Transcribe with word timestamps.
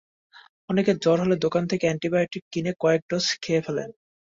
অনেকে 0.69 0.91
জ্বর 1.03 1.17
হলে 1.23 1.35
দোকান 1.45 1.63
থেকে 1.71 1.85
অ্যান্টিবায়োটিক 1.87 2.43
কিনে 2.51 2.71
কয়েক 2.81 3.01
ডোজ 3.09 3.25
খেয়ে 3.43 3.65
ফেলেন। 3.65 3.89